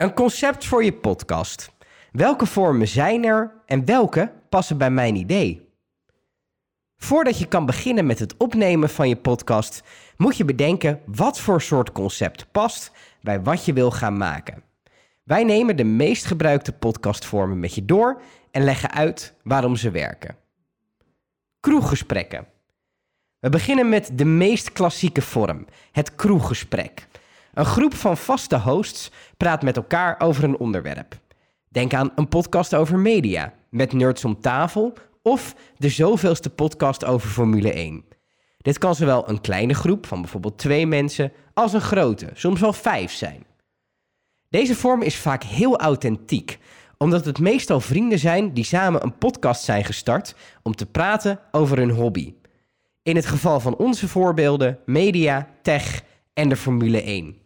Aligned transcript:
Een 0.00 0.14
concept 0.14 0.66
voor 0.66 0.84
je 0.84 0.92
podcast. 0.92 1.70
Welke 2.12 2.46
vormen 2.46 2.88
zijn 2.88 3.24
er 3.24 3.52
en 3.66 3.84
welke 3.84 4.32
passen 4.48 4.78
bij 4.78 4.90
mijn 4.90 5.16
idee? 5.16 5.68
Voordat 6.96 7.38
je 7.38 7.48
kan 7.48 7.66
beginnen 7.66 8.06
met 8.06 8.18
het 8.18 8.36
opnemen 8.36 8.88
van 8.88 9.08
je 9.08 9.16
podcast, 9.16 9.82
moet 10.16 10.36
je 10.36 10.44
bedenken 10.44 11.00
wat 11.06 11.40
voor 11.40 11.62
soort 11.62 11.92
concept 11.92 12.46
past 12.52 12.92
bij 13.20 13.42
wat 13.42 13.64
je 13.64 13.72
wil 13.72 13.90
gaan 13.90 14.16
maken. 14.16 14.62
Wij 15.22 15.44
nemen 15.44 15.76
de 15.76 15.84
meest 15.84 16.24
gebruikte 16.24 16.72
podcastvormen 16.72 17.60
met 17.60 17.74
je 17.74 17.84
door 17.84 18.20
en 18.50 18.64
leggen 18.64 18.90
uit 18.90 19.34
waarom 19.42 19.76
ze 19.76 19.90
werken. 19.90 20.36
Kroeggesprekken. 21.60 22.46
We 23.38 23.48
beginnen 23.48 23.88
met 23.88 24.10
de 24.14 24.24
meest 24.24 24.72
klassieke 24.72 25.22
vorm, 25.22 25.66
het 25.92 26.14
kroeggesprek. 26.14 27.08
Een 27.54 27.64
groep 27.64 27.94
van 27.94 28.16
vaste 28.16 28.58
hosts 28.58 29.10
praat 29.36 29.62
met 29.62 29.76
elkaar 29.76 30.20
over 30.20 30.44
een 30.44 30.58
onderwerp. 30.58 31.18
Denk 31.68 31.94
aan 31.94 32.12
een 32.14 32.28
podcast 32.28 32.74
over 32.74 32.98
media, 32.98 33.52
met 33.70 33.92
nerds 33.92 34.24
om 34.24 34.40
tafel 34.40 34.92
of 35.22 35.54
de 35.76 35.88
zoveelste 35.88 36.50
podcast 36.50 37.04
over 37.04 37.28
Formule 37.28 37.72
1. 37.72 38.04
Dit 38.56 38.78
kan 38.78 38.94
zowel 38.94 39.28
een 39.28 39.40
kleine 39.40 39.74
groep 39.74 40.06
van 40.06 40.20
bijvoorbeeld 40.20 40.58
twee 40.58 40.86
mensen 40.86 41.32
als 41.54 41.72
een 41.72 41.80
grote, 41.80 42.30
soms 42.34 42.60
wel 42.60 42.72
vijf 42.72 43.12
zijn. 43.12 43.46
Deze 44.48 44.74
vorm 44.74 45.02
is 45.02 45.16
vaak 45.16 45.42
heel 45.42 45.78
authentiek, 45.78 46.58
omdat 46.98 47.24
het 47.24 47.38
meestal 47.38 47.80
vrienden 47.80 48.18
zijn 48.18 48.54
die 48.54 48.64
samen 48.64 49.02
een 49.02 49.18
podcast 49.18 49.64
zijn 49.64 49.84
gestart 49.84 50.34
om 50.62 50.74
te 50.74 50.86
praten 50.86 51.40
over 51.50 51.78
hun 51.78 51.90
hobby. 51.90 52.34
In 53.02 53.16
het 53.16 53.26
geval 53.26 53.60
van 53.60 53.76
onze 53.76 54.08
voorbeelden 54.08 54.78
media, 54.84 55.48
tech 55.62 56.02
en 56.32 56.48
de 56.48 56.56
Formule 56.56 57.02
1. 57.02 57.36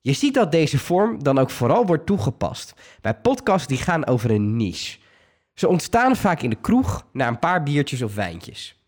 Je 0.00 0.12
ziet 0.12 0.34
dat 0.34 0.52
deze 0.52 0.78
vorm 0.78 1.22
dan 1.22 1.38
ook 1.38 1.50
vooral 1.50 1.86
wordt 1.86 2.06
toegepast 2.06 2.74
bij 3.00 3.14
podcasts 3.14 3.68
die 3.68 3.78
gaan 3.78 4.06
over 4.06 4.30
een 4.30 4.56
niche. 4.56 4.98
Ze 5.54 5.68
ontstaan 5.68 6.16
vaak 6.16 6.42
in 6.42 6.50
de 6.50 6.60
kroeg 6.60 7.06
na 7.12 7.28
een 7.28 7.38
paar 7.38 7.62
biertjes 7.62 8.02
of 8.02 8.14
wijntjes. 8.14 8.82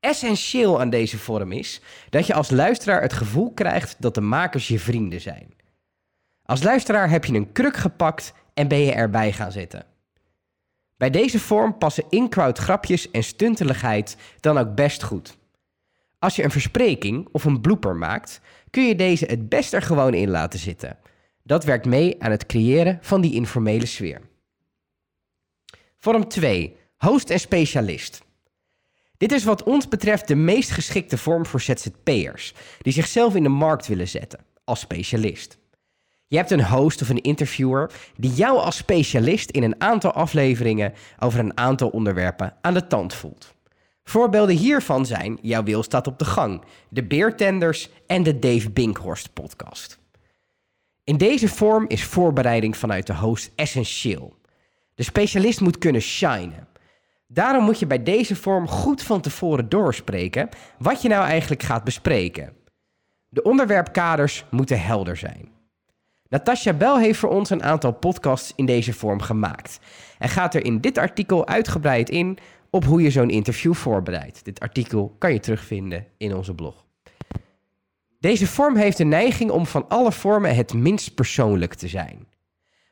Essentieel 0.00 0.80
aan 0.80 0.90
deze 0.90 1.18
vorm 1.18 1.52
is 1.52 1.80
dat 2.10 2.26
je 2.26 2.34
als 2.34 2.50
luisteraar 2.50 3.02
het 3.02 3.12
gevoel 3.12 3.52
krijgt 3.52 3.96
dat 3.98 4.14
de 4.14 4.20
makers 4.20 4.68
je 4.68 4.78
vrienden 4.78 5.20
zijn. 5.20 5.54
Als 6.42 6.62
luisteraar 6.62 7.10
heb 7.10 7.24
je 7.24 7.34
een 7.34 7.52
kruk 7.52 7.76
gepakt 7.76 8.32
en 8.54 8.68
ben 8.68 8.78
je 8.78 8.92
erbij 8.92 9.32
gaan 9.32 9.52
zitten. 9.52 9.86
Bij 10.96 11.10
deze 11.10 11.40
vorm 11.40 11.78
passen 11.78 12.04
in-crowd 12.08 12.58
grapjes 12.58 13.10
en 13.10 13.24
stunteligheid 13.24 14.16
dan 14.40 14.58
ook 14.58 14.74
best 14.74 15.02
goed. 15.02 15.38
Als 16.20 16.36
je 16.36 16.42
een 16.42 16.50
verspreking 16.50 17.28
of 17.32 17.44
een 17.44 17.60
blooper 17.60 17.96
maakt, 17.96 18.40
kun 18.70 18.86
je 18.86 18.94
deze 18.94 19.24
het 19.24 19.48
best 19.48 19.72
er 19.72 19.82
gewoon 19.82 20.14
in 20.14 20.30
laten 20.30 20.58
zitten. 20.58 20.98
Dat 21.42 21.64
werkt 21.64 21.86
mee 21.86 22.22
aan 22.22 22.30
het 22.30 22.46
creëren 22.46 22.98
van 23.00 23.20
die 23.20 23.34
informele 23.34 23.86
sfeer. 23.86 24.20
Vorm 25.98 26.28
2. 26.28 26.76
Host 26.96 27.30
en 27.30 27.40
specialist. 27.40 28.22
Dit 29.16 29.32
is 29.32 29.44
wat 29.44 29.62
ons 29.62 29.88
betreft 29.88 30.28
de 30.28 30.34
meest 30.34 30.70
geschikte 30.70 31.18
vorm 31.18 31.46
voor 31.46 31.60
ZZP'ers, 31.60 32.54
die 32.78 32.92
zichzelf 32.92 33.34
in 33.34 33.42
de 33.42 33.48
markt 33.48 33.86
willen 33.86 34.08
zetten, 34.08 34.44
als 34.64 34.80
specialist. 34.80 35.58
Je 36.26 36.36
hebt 36.36 36.50
een 36.50 36.66
host 36.66 37.02
of 37.02 37.08
een 37.08 37.22
interviewer 37.22 37.92
die 38.16 38.32
jou 38.32 38.58
als 38.58 38.76
specialist 38.76 39.50
in 39.50 39.62
een 39.62 39.80
aantal 39.80 40.12
afleveringen 40.12 40.92
over 41.18 41.38
een 41.38 41.56
aantal 41.56 41.88
onderwerpen 41.88 42.56
aan 42.60 42.74
de 42.74 42.86
tand 42.86 43.14
voelt. 43.14 43.54
Voorbeelden 44.10 44.56
hiervan 44.56 45.06
zijn 45.06 45.38
Jouw 45.42 45.62
Wil 45.62 45.82
staat 45.82 46.06
op 46.06 46.18
de 46.18 46.24
gang, 46.24 46.62
de 46.88 47.04
Beertenders 47.04 47.90
en 48.06 48.22
de 48.22 48.38
Dave 48.38 48.70
Binkhorst 48.70 49.32
podcast. 49.32 49.98
In 51.04 51.16
deze 51.16 51.48
vorm 51.48 51.84
is 51.88 52.04
voorbereiding 52.04 52.76
vanuit 52.76 53.06
de 53.06 53.14
host 53.14 53.52
essentieel. 53.56 54.34
De 54.94 55.02
specialist 55.02 55.60
moet 55.60 55.78
kunnen 55.78 56.00
shinen. 56.00 56.68
Daarom 57.26 57.64
moet 57.64 57.78
je 57.78 57.86
bij 57.86 58.02
deze 58.02 58.36
vorm 58.36 58.68
goed 58.68 59.02
van 59.02 59.20
tevoren 59.20 59.68
doorspreken 59.68 60.48
wat 60.78 61.02
je 61.02 61.08
nou 61.08 61.24
eigenlijk 61.24 61.62
gaat 61.62 61.84
bespreken. 61.84 62.52
De 63.28 63.42
onderwerpkaders 63.42 64.44
moeten 64.50 64.80
helder 64.82 65.16
zijn. 65.16 65.59
Natasja 66.30 66.72
Bel 66.72 66.98
heeft 66.98 67.18
voor 67.18 67.30
ons 67.30 67.50
een 67.50 67.62
aantal 67.62 67.92
podcasts 67.92 68.52
in 68.56 68.66
deze 68.66 68.92
vorm 68.92 69.20
gemaakt 69.20 69.80
en 70.18 70.28
gaat 70.28 70.54
er 70.54 70.64
in 70.64 70.80
dit 70.80 70.98
artikel 70.98 71.46
uitgebreid 71.46 72.10
in 72.10 72.38
op 72.70 72.84
hoe 72.84 73.02
je 73.02 73.10
zo'n 73.10 73.30
interview 73.30 73.74
voorbereidt. 73.74 74.44
Dit 74.44 74.60
artikel 74.60 75.14
kan 75.18 75.32
je 75.32 75.40
terugvinden 75.40 76.06
in 76.16 76.34
onze 76.34 76.54
blog. 76.54 76.84
Deze 78.20 78.46
vorm 78.46 78.76
heeft 78.76 78.96
de 78.96 79.04
neiging 79.04 79.50
om 79.50 79.66
van 79.66 79.88
alle 79.88 80.12
vormen 80.12 80.54
het 80.54 80.74
minst 80.74 81.14
persoonlijk 81.14 81.74
te 81.74 81.88
zijn. 81.88 82.26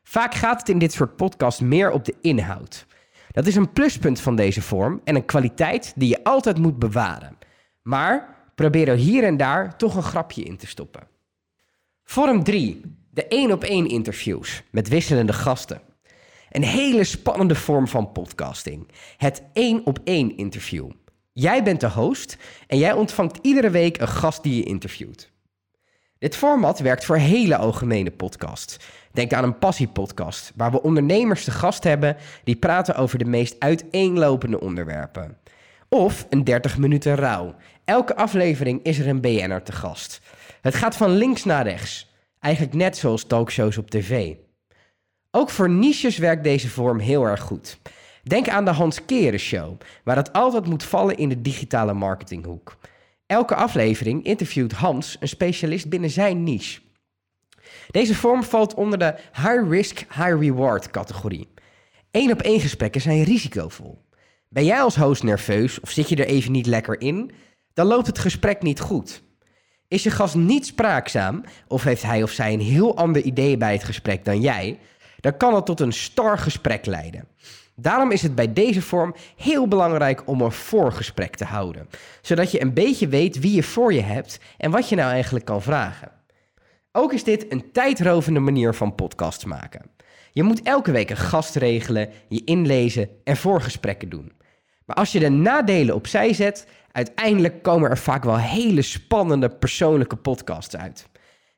Vaak 0.03 0.33
gaat 0.33 0.59
het 0.59 0.69
in 0.69 0.79
dit 0.79 0.91
soort 0.91 1.15
podcasts 1.15 1.61
meer 1.61 1.91
op 1.91 2.05
de 2.05 2.15
inhoud. 2.21 2.85
Dat 3.31 3.47
is 3.47 3.55
een 3.55 3.73
pluspunt 3.73 4.21
van 4.21 4.35
deze 4.35 4.61
vorm 4.61 5.01
en 5.03 5.15
een 5.15 5.25
kwaliteit 5.25 5.93
die 5.95 6.09
je 6.09 6.23
altijd 6.23 6.57
moet 6.57 6.79
bewaren. 6.79 7.37
Maar 7.81 8.35
probeer 8.55 8.87
er 8.87 8.95
hier 8.95 9.23
en 9.23 9.37
daar 9.37 9.77
toch 9.77 9.95
een 9.95 10.03
grapje 10.03 10.43
in 10.43 10.57
te 10.57 10.67
stoppen. 10.67 11.07
Vorm 12.03 12.43
3. 12.43 12.97
De 13.11 13.27
één 13.27 13.51
op 13.51 13.63
één 13.63 13.87
interviews 13.87 14.63
met 14.71 14.87
wisselende 14.87 15.33
gasten. 15.33 15.81
Een 16.49 16.63
hele 16.63 17.03
spannende 17.03 17.55
vorm 17.55 17.87
van 17.87 18.11
podcasting. 18.11 18.87
Het 19.17 19.43
één 19.53 19.85
op 19.85 19.99
één 20.03 20.37
interview. 20.37 20.89
Jij 21.33 21.63
bent 21.63 21.79
de 21.79 21.89
host 21.89 22.37
en 22.67 22.77
jij 22.77 22.93
ontvangt 22.93 23.39
iedere 23.41 23.69
week 23.69 23.97
een 24.01 24.07
gast 24.07 24.43
die 24.43 24.55
je 24.55 24.63
interviewt. 24.63 25.31
Dit 26.17 26.35
format 26.35 26.79
werkt 26.79 27.05
voor 27.05 27.17
hele 27.17 27.57
algemene 27.57 28.11
podcasts. 28.11 28.77
Denk 29.11 29.33
aan 29.33 29.43
een 29.43 29.59
passiepodcast, 29.59 30.51
waar 30.55 30.71
we 30.71 30.81
ondernemers 30.81 31.43
te 31.43 31.51
gast 31.51 31.83
hebben 31.83 32.17
die 32.43 32.55
praten 32.55 32.95
over 32.95 33.17
de 33.17 33.25
meest 33.25 33.55
uiteenlopende 33.59 34.59
onderwerpen. 34.59 35.37
Of 35.89 36.25
een 36.29 36.43
30 36.43 36.77
minuten 36.77 37.15
rouw. 37.15 37.55
Elke 37.85 38.15
aflevering 38.15 38.83
is 38.83 38.99
er 38.99 39.07
een 39.07 39.21
BN'er 39.21 39.63
te 39.63 39.71
gast. 39.71 40.21
Het 40.61 40.75
gaat 40.75 40.95
van 40.95 41.09
links 41.09 41.43
naar 41.43 41.63
rechts. 41.63 42.08
Eigenlijk 42.39 42.73
net 42.73 42.97
zoals 42.97 43.23
talkshows 43.23 43.77
op 43.77 43.89
tv. 43.89 44.35
Ook 45.31 45.49
voor 45.49 45.69
niches 45.69 46.17
werkt 46.17 46.43
deze 46.43 46.69
vorm 46.69 46.99
heel 46.99 47.23
erg 47.23 47.41
goed. 47.41 47.79
Denk 48.23 48.49
aan 48.49 48.65
de 48.65 48.71
Hans 48.71 49.05
Keren 49.05 49.39
Show, 49.39 49.79
waar 50.03 50.15
het 50.15 50.33
altijd 50.33 50.65
moet 50.65 50.83
vallen 50.83 51.17
in 51.17 51.29
de 51.29 51.41
digitale 51.41 51.93
marketinghoek. 51.93 52.77
Elke 53.25 53.55
aflevering 53.55 54.23
interviewt 54.23 54.71
Hans 54.71 55.17
een 55.19 55.27
specialist 55.27 55.89
binnen 55.89 56.09
zijn 56.09 56.43
niche. 56.43 56.81
Deze 57.91 58.15
vorm 58.15 58.43
valt 58.43 58.73
onder 58.73 58.99
de 58.99 59.15
high 59.33 59.69
risk, 59.69 59.97
high 59.97 60.39
reward 60.39 60.91
categorie. 60.91 61.47
Eén 62.11 62.31
op 62.31 62.41
één 62.41 62.59
gesprekken 62.59 63.01
zijn 63.01 63.23
risicovol. 63.23 64.01
Ben 64.49 64.65
jij 64.65 64.81
als 64.81 64.95
host 64.95 65.23
nerveus 65.23 65.79
of 65.79 65.89
zit 65.89 66.09
je 66.09 66.15
er 66.15 66.25
even 66.25 66.51
niet 66.51 66.65
lekker 66.65 67.01
in? 67.01 67.31
Dan 67.73 67.87
loopt 67.87 68.07
het 68.07 68.19
gesprek 68.19 68.61
niet 68.61 68.79
goed. 68.79 69.21
Is 69.89 70.03
je 70.03 70.11
gast 70.11 70.35
niet 70.35 70.65
spraakzaam 70.65 71.43
of 71.67 71.83
heeft 71.83 72.01
hij 72.01 72.23
of 72.23 72.31
zij 72.31 72.53
een 72.53 72.59
heel 72.59 72.97
ander 72.97 73.21
idee 73.21 73.57
bij 73.57 73.73
het 73.73 73.83
gesprek 73.83 74.25
dan 74.25 74.41
jij? 74.41 74.79
Dan 75.19 75.37
kan 75.37 75.55
het 75.55 75.65
tot 75.65 75.79
een 75.79 75.93
star 75.93 76.37
gesprek 76.37 76.85
leiden. 76.85 77.27
Daarom 77.75 78.11
is 78.11 78.21
het 78.21 78.35
bij 78.35 78.53
deze 78.53 78.81
vorm 78.81 79.15
heel 79.35 79.67
belangrijk 79.67 80.27
om 80.27 80.41
een 80.41 80.51
voorgesprek 80.51 81.35
te 81.35 81.45
houden, 81.45 81.89
zodat 82.21 82.51
je 82.51 82.61
een 82.61 82.73
beetje 82.73 83.07
weet 83.07 83.39
wie 83.39 83.55
je 83.55 83.63
voor 83.63 83.93
je 83.93 84.01
hebt 84.01 84.39
en 84.57 84.71
wat 84.71 84.89
je 84.89 84.95
nou 84.95 85.11
eigenlijk 85.11 85.45
kan 85.45 85.61
vragen. 85.61 86.11
Ook 86.91 87.13
is 87.13 87.23
dit 87.23 87.51
een 87.51 87.71
tijdrovende 87.71 88.39
manier 88.39 88.73
van 88.73 88.95
podcast 88.95 89.45
maken. 89.45 89.91
Je 90.31 90.43
moet 90.43 90.61
elke 90.61 90.91
week 90.91 91.09
een 91.09 91.17
gast 91.17 91.55
regelen, 91.55 92.09
je 92.27 92.43
inlezen 92.43 93.09
en 93.23 93.37
voorgesprekken 93.37 94.09
doen. 94.09 94.31
Maar 94.89 94.97
als 94.97 95.11
je 95.11 95.19
de 95.19 95.29
nadelen 95.29 95.95
opzij 95.95 96.33
zet, 96.33 96.67
uiteindelijk 96.91 97.63
komen 97.63 97.89
er 97.89 97.97
vaak 97.97 98.23
wel 98.23 98.37
hele 98.37 98.81
spannende 98.81 99.49
persoonlijke 99.49 100.15
podcasts 100.15 100.75
uit. 100.75 101.07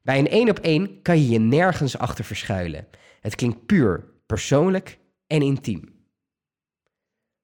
Bij 0.01 0.19
een 0.19 0.27
één 0.27 0.49
op 0.49 0.59
één 0.59 1.01
kan 1.01 1.17
je 1.17 1.29
je 1.29 1.39
nergens 1.39 1.97
achter 1.97 2.25
verschuilen. 2.25 2.87
Het 3.21 3.35
klinkt 3.35 3.65
puur, 3.65 4.05
persoonlijk 4.25 4.97
en 5.27 5.41
intiem. 5.41 6.05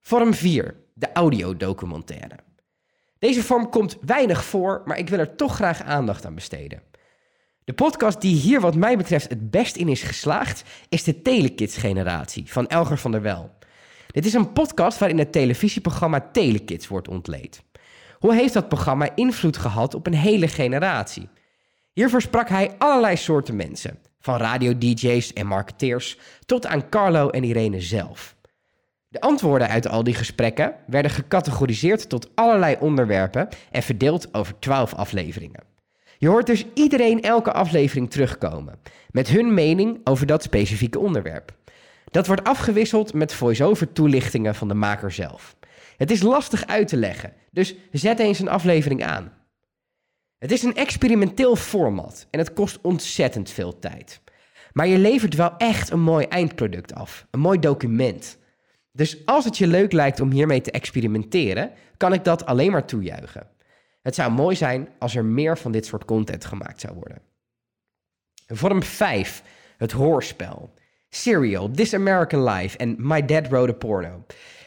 Vorm 0.01 0.34
4, 0.34 0.75
de 0.94 1.12
audiodocumentaire. 1.13 2.36
Deze 3.19 3.44
vorm 3.44 3.69
komt 3.69 3.98
weinig 4.01 4.45
voor, 4.45 4.81
maar 4.86 4.98
ik 4.98 5.10
wil 5.10 5.19
er 5.19 5.36
toch 5.36 5.56
graag 5.56 5.83
aandacht 5.83 6.25
aan 6.25 6.36
besteden. 6.36 6.81
De 7.63 7.74
podcast 7.74 8.22
die 8.22 8.36
hier 8.36 8.62
wat 8.62 8.75
mij 8.75 8.98
betreft 8.98 9.30
het 9.30 9.51
best 9.51 9.75
in 9.75 9.88
is 9.88 10.01
geslaagd, 10.01 10.63
is 10.90 11.04
de 11.04 11.22
Telekids-generatie 11.22 12.51
van 12.51 12.68
Elger 12.68 12.98
van 12.98 13.12
der 13.12 13.22
Wel. 13.22 13.56
Dit 14.18 14.25
is 14.25 14.34
een 14.34 14.54
podcast 14.54 14.98
waarin 14.98 15.18
het 15.18 15.31
televisieprogramma 15.31 16.30
Telekids 16.31 16.88
wordt 16.88 17.08
ontleed. 17.08 17.64
Hoe 18.19 18.34
heeft 18.34 18.54
dat 18.54 18.68
programma 18.68 19.16
invloed 19.16 19.58
gehad 19.58 19.94
op 19.94 20.08
een 20.08 20.14
hele 20.14 20.48
generatie? 20.48 21.30
Hiervoor 21.94 22.22
sprak 22.22 22.50
hij 22.50 22.72
allerlei 22.78 23.18
soorten 23.18 23.56
mensen, 23.56 24.00
van 24.19 24.38
radio-dj's 24.38 25.34
en 25.34 25.48
marketeers 25.48 26.18
tot 26.46 26.66
aan 26.66 26.90
Carlo 26.90 27.30
en 27.30 27.44
Irene 27.44 27.81
zelf. 27.81 28.36
De 29.08 29.22
antwoorden 29.22 29.68
uit 29.68 29.88
al 29.88 30.04
die 30.04 30.16
gesprekken 30.16 30.75
werden 30.88 31.12
gecategoriseerd 31.12 32.10
tot 32.10 32.30
allerlei 32.36 32.75
onderwerpen 32.80 33.48
en 33.72 33.84
verdeeld 33.84 34.34
over 34.34 34.60
twaalf 34.60 34.94
afleveringen. 34.94 35.64
Je 36.18 36.28
hoort 36.28 36.46
dus 36.46 36.66
iedereen 36.74 37.22
elke 37.22 37.52
aflevering 37.52 38.10
terugkomen 38.10 38.80
met 39.12 39.28
hun 39.28 39.54
mening 39.54 40.00
over 40.04 40.25
dat 40.25 40.44
specifieke 40.44 41.00
onderwerp. 41.00 41.56
Dat 42.12 42.27
wordt 42.27 42.44
afgewisseld 42.44 43.13
met 43.13 43.33
voice-over 43.33 43.94
toelichtingen 43.94 44.56
van 44.56 44.68
de 44.68 44.74
maker 44.74 45.12
zelf. 45.12 45.56
Het 45.98 46.12
is 46.12 46.21
lastig 46.21 46.65
uit 46.68 46.88
te 46.88 46.98
leggen, 46.98 47.33
dus 47.51 47.75
zet 47.92 48.19
eens 48.19 48.39
een 48.39 48.50
aflevering 48.50 49.04
aan. 49.06 49.33
Het 50.38 50.51
is 50.51 50.63
een 50.63 50.75
experimenteel 50.75 51.56
format 51.56 52.27
en 52.31 52.39
het 52.39 52.54
kost 52.54 52.81
ontzettend 52.81 53.50
veel 53.50 53.80
tijd. 53.80 54.21
Maar 54.74 54.88
je 54.88 54.98
levert 54.98 55.36
wel 55.36 55.57
echt 55.57 55.89
een 55.89 56.01
mooi 56.01 56.25
eindproduct 56.25 56.94
af, 56.94 57.27
een 57.31 57.39
mooi 57.39 57.59
document. 57.59 58.38
Dus 58.92 59.25
als 59.25 59.45
het 59.45 59.57
je 59.57 59.68
leuk 59.68 59.92
lijkt 59.92 60.19
om 60.19 60.31
hiermee 60.31 60.62
te 60.62 60.71
experimenteren, 60.71 61.71
kan 61.98 62.13
ik 62.13 62.24
dat 62.24 62.45
alleen 62.45 62.71
maar 62.71 62.86
toejuichen. 62.86 63.48
Het 64.01 64.15
zou 64.15 64.31
mooi 64.31 64.56
zijn 64.56 64.89
als 65.00 65.15
er 65.15 65.25
meer 65.25 65.57
van 65.57 65.71
dit 65.71 65.86
soort 65.86 66.06
content 66.06 66.45
gemaakt 66.45 66.81
zou 66.81 66.94
worden. 66.94 67.21
Vorm 68.48 68.83
5, 68.83 69.44
het 69.77 69.92
hoorspel. 69.92 70.74
Serial, 71.22 71.72
This 71.72 71.94
American 71.94 72.44
Life 72.44 72.78
en 72.78 72.96
My 72.98 73.25
Dad 73.25 73.48
Wrote 73.48 73.72
a 73.72 73.75
Porno. 73.75 74.25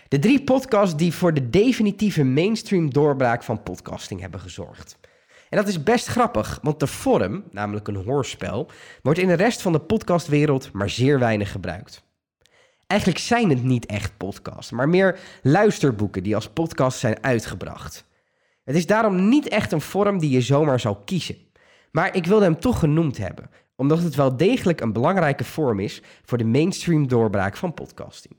De 0.08 0.19
drie 0.19 0.44
podcasts 0.44 0.97
die 0.97 1.14
voor 1.14 1.35
de 1.35 1.50
definitieve 1.50 2.25
mainstream 2.25 2.93
doorbraak 2.93 3.43
van 3.43 3.62
podcasting 3.62 4.20
hebben 4.20 4.41
gezorgd. 4.41 4.99
En 5.49 5.58
dat 5.58 5.69
is 5.69 5.82
best 5.82 6.06
grappig, 6.06 6.58
want 6.62 6.81
de 6.81 6.87
vorm, 6.87 7.44
namelijk 7.50 7.88
een 7.88 8.05
hoorspel, 8.05 8.70
wordt 9.02 9.19
in 9.19 9.29
de 9.29 9.35
rest 9.35 9.62
van 9.62 9.73
de 9.73 9.81
podcastwereld 9.81 10.73
maar 10.73 10.91
zeer 10.91 11.19
weinig 11.19 11.52
gebruikt. 11.52 12.02
Eigenlijk 12.87 13.20
zijn 13.20 13.49
het 13.49 13.62
niet 13.62 13.87
echt 13.87 14.17
podcasts, 14.17 14.70
maar 14.70 14.88
meer 14.88 15.19
luisterboeken 15.43 16.23
die 16.23 16.35
als 16.35 16.49
podcast 16.49 16.99
zijn 16.99 17.23
uitgebracht. 17.23 18.05
Het 18.64 18.76
is 18.76 18.87
daarom 18.87 19.29
niet 19.29 19.49
echt 19.49 19.73
een 19.73 19.81
vorm 19.81 20.19
die 20.19 20.31
je 20.31 20.41
zomaar 20.41 20.81
zou 20.81 20.97
kiezen. 21.05 21.37
Maar 21.91 22.17
ik 22.17 22.26
wilde 22.26 22.44
hem 22.44 22.61
toch 22.61 22.79
genoemd 22.79 23.19
hebben, 23.19 23.50
omdat 23.81 24.03
het 24.03 24.15
wel 24.15 24.37
degelijk 24.37 24.81
een 24.81 24.93
belangrijke 24.93 25.44
vorm 25.44 25.79
is 25.79 26.03
voor 26.23 26.38
de 26.38 26.44
mainstream 26.44 27.09
doorbraak 27.09 27.56
van 27.56 27.75
podcasting. 27.75 28.35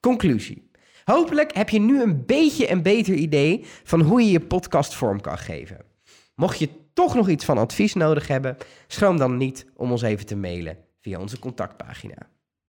Conclusie. 0.00 0.70
Hopelijk 1.04 1.54
heb 1.54 1.68
je 1.68 1.80
nu 1.80 2.02
een 2.02 2.26
beetje 2.26 2.70
een 2.70 2.82
beter 2.82 3.14
idee 3.14 3.64
van 3.84 4.00
hoe 4.00 4.22
je 4.22 4.30
je 4.30 4.40
podcast 4.40 4.94
vorm 4.94 5.20
kan 5.20 5.38
geven. 5.38 5.84
Mocht 6.34 6.58
je 6.58 6.68
toch 6.92 7.14
nog 7.14 7.28
iets 7.28 7.44
van 7.44 7.58
advies 7.58 7.94
nodig 7.94 8.28
hebben, 8.28 8.56
schroom 8.86 9.16
dan 9.16 9.36
niet 9.36 9.66
om 9.76 9.90
ons 9.90 10.02
even 10.02 10.26
te 10.26 10.36
mailen 10.36 10.78
via 11.00 11.20
onze 11.20 11.38
contactpagina. 11.38 12.28